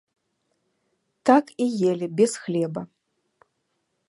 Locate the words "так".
1.31-1.45